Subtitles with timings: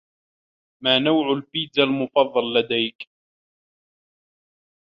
[0.83, 3.07] ما نوع البيتزا المفضّل لديك؟